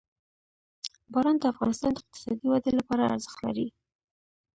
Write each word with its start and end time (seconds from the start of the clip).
باران 1.11 1.35
د 1.39 1.43
افغانستان 1.53 1.91
د 1.93 1.97
اقتصادي 2.01 2.45
ودې 2.47 2.71
لپاره 2.79 3.03
ارزښت 3.13 3.39
لري. 3.45 3.67